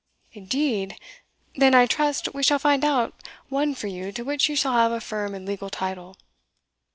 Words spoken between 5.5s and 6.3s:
title."